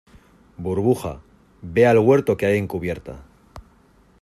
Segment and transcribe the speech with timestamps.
[0.57, 1.21] burbuja,
[1.61, 3.23] ve al huerto que hay en cubierta